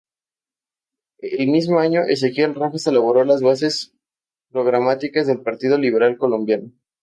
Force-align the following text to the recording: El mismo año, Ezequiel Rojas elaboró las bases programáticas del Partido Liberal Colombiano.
El 1.19 1.49
mismo 1.49 1.77
año, 1.79 2.01
Ezequiel 2.07 2.55
Rojas 2.55 2.87
elaboró 2.87 3.23
las 3.23 3.43
bases 3.43 3.93
programáticas 4.51 5.27
del 5.27 5.41
Partido 5.43 5.77
Liberal 5.77 6.17
Colombiano. 6.17 6.71